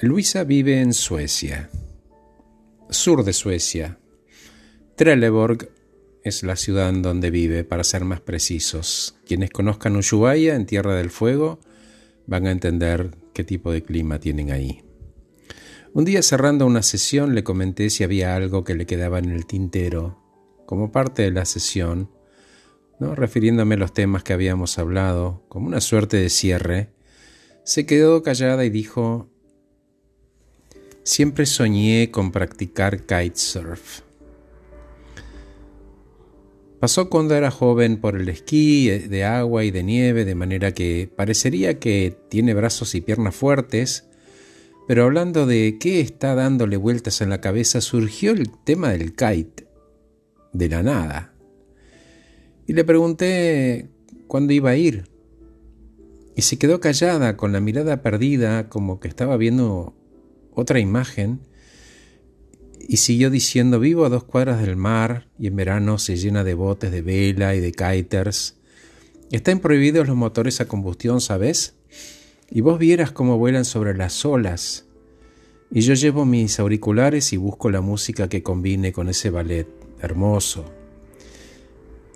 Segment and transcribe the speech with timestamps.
[0.00, 1.70] Luisa vive en Suecia,
[2.88, 3.98] sur de Suecia.
[4.94, 5.70] Trelleborg
[6.22, 9.16] es la ciudad en donde vive, para ser más precisos.
[9.26, 11.58] Quienes conozcan Ushuaia en Tierra del Fuego
[12.28, 14.84] van a entender qué tipo de clima tienen ahí.
[15.94, 19.46] Un día cerrando una sesión le comenté si había algo que le quedaba en el
[19.46, 20.22] tintero,
[20.64, 22.08] como parte de la sesión,
[23.00, 23.16] ¿no?
[23.16, 26.92] refiriéndome a los temas que habíamos hablado, como una suerte de cierre,
[27.64, 29.28] se quedó callada y dijo,
[31.08, 34.02] siempre soñé con practicar kitesurf.
[36.80, 41.10] Pasó cuando era joven por el esquí de agua y de nieve, de manera que
[41.16, 44.04] parecería que tiene brazos y piernas fuertes,
[44.86, 49.66] pero hablando de qué está dándole vueltas en la cabeza, surgió el tema del kite,
[50.52, 51.34] de la nada.
[52.66, 53.88] Y le pregunté
[54.26, 55.08] cuándo iba a ir.
[56.36, 59.97] Y se quedó callada, con la mirada perdida, como que estaba viendo
[60.60, 61.40] otra imagen,
[62.88, 66.54] y siguió diciendo, vivo a dos cuadras del mar y en verano se llena de
[66.54, 68.56] botes de vela y de kiters.
[69.30, 71.74] Están prohibidos los motores a combustión, ¿sabes?
[72.50, 74.86] Y vos vieras cómo vuelan sobre las olas.
[75.70, 79.68] Y yo llevo mis auriculares y busco la música que combine con ese ballet
[80.00, 80.64] hermoso.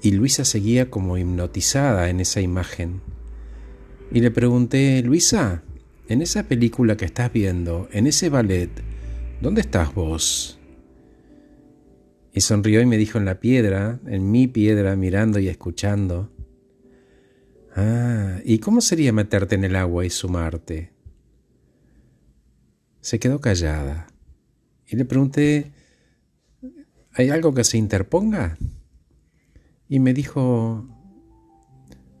[0.00, 3.02] Y Luisa seguía como hipnotizada en esa imagen.
[4.10, 5.62] Y le pregunté, Luisa,
[6.08, 8.70] en esa película que estás viendo, en ese ballet,
[9.40, 10.58] ¿dónde estás vos?
[12.32, 16.32] Y sonrió y me dijo en la piedra, en mi piedra, mirando y escuchando.
[17.76, 20.92] Ah, ¿y cómo sería meterte en el agua y sumarte?
[23.00, 24.06] Se quedó callada
[24.86, 25.72] y le pregunté,
[27.12, 28.58] ¿hay algo que se interponga?
[29.88, 30.86] Y me dijo,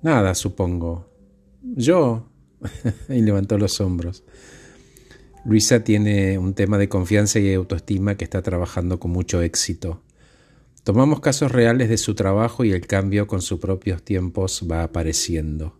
[0.02, 1.10] nada, supongo.
[1.62, 2.31] Yo.
[3.08, 4.24] y levantó los hombros.
[5.44, 10.02] Luisa tiene un tema de confianza y autoestima que está trabajando con mucho éxito.
[10.84, 15.78] Tomamos casos reales de su trabajo y el cambio con sus propios tiempos va apareciendo.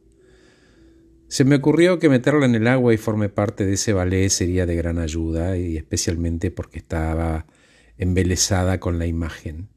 [1.29, 4.67] Se me ocurrió que meterla en el agua y forme parte de ese ballet sería
[4.67, 7.47] de gran ayuda, y especialmente porque estaba
[7.97, 9.69] embelesada con la imagen.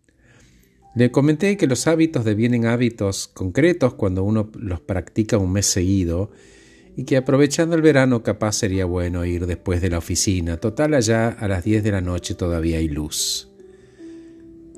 [0.96, 6.32] Le comenté que los hábitos devienen hábitos concretos cuando uno los practica un mes seguido
[6.96, 10.58] y que aprovechando el verano capaz sería bueno ir después de la oficina.
[10.58, 13.50] Total, allá a las 10 de la noche todavía hay luz.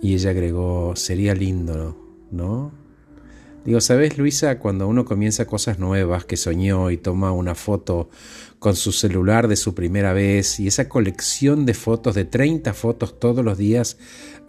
[0.01, 1.97] Y ella agregó, sería lindo,
[2.31, 2.71] ¿no?
[3.65, 4.59] Digo, ¿sabes, Luisa?
[4.59, 8.09] Cuando uno comienza cosas nuevas que soñó y toma una foto
[8.59, 13.19] con su celular de su primera vez y esa colección de fotos, de 30 fotos
[13.19, 13.97] todos los días,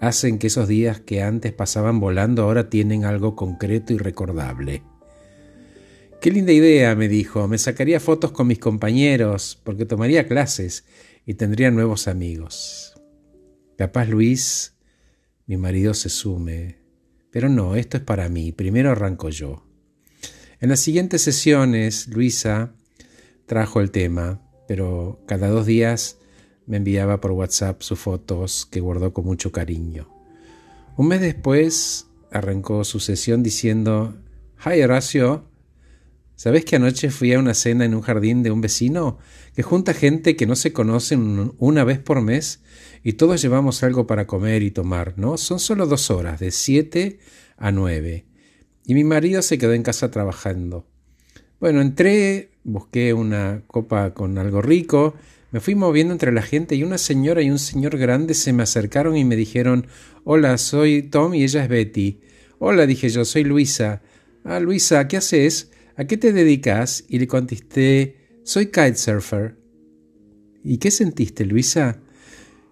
[0.01, 4.85] hacen que esos días que antes pasaban volando ahora tienen algo concreto y recordable.
[6.21, 7.47] Qué linda idea, me dijo.
[7.47, 10.85] Me sacaría fotos con mis compañeros, porque tomaría clases
[11.25, 13.01] y tendría nuevos amigos.
[13.77, 14.75] Capaz Luis,
[15.47, 16.79] mi marido se sume.
[17.31, 18.51] Pero no, esto es para mí.
[18.51, 19.65] Primero arranco yo.
[20.61, 22.75] En las siguientes sesiones, Luisa
[23.47, 26.19] trajo el tema, pero cada dos días
[26.67, 30.13] me enviaba por WhatsApp sus fotos que guardó con mucho cariño.
[30.97, 34.17] Un mes después arrancó su sesión diciendo,
[34.67, 35.49] Hi Horacio,
[36.39, 39.19] ¿Sabes que anoche fui a una cena en un jardín de un vecino
[39.57, 42.63] que junta gente que no se conocen una vez por mes
[43.03, 45.37] y todos llevamos algo para comer y tomar, ¿no?
[45.37, 47.19] Son solo dos horas, de siete
[47.57, 48.25] a nueve.
[48.87, 50.87] Y mi marido se quedó en casa trabajando.
[51.59, 55.17] Bueno, entré, busqué una copa con algo rico,
[55.51, 58.63] me fui moviendo entre la gente y una señora y un señor grande se me
[58.63, 59.89] acercaron y me dijeron,
[60.23, 62.21] hola, soy Tom y ella es Betty.
[62.61, 64.03] Hola, dije yo, soy Luisa.
[64.45, 65.73] Ah, Luisa, ¿qué haces?
[65.99, 67.05] ¿A qué te dedicas?
[67.09, 69.57] Y le contesté, soy kitesurfer.
[70.63, 71.99] ¿Y qué sentiste, Luisa?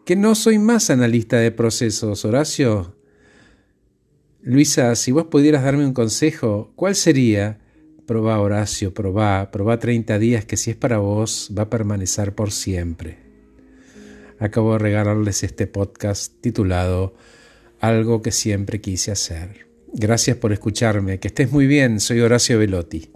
[0.04, 2.94] Que no soy más analista de procesos, Horacio.
[4.42, 7.58] Luisa, si vos pudieras darme un consejo, ¿cuál sería?
[8.06, 12.52] Probá, Horacio, probá, probá 30 días que si es para vos va a permanecer por
[12.52, 13.18] siempre.
[14.38, 17.16] Acabo de regalarles este podcast titulado
[17.80, 19.66] Algo que siempre quise hacer.
[19.92, 23.15] Gracias por escucharme, que estés muy bien, soy Horacio Velotti.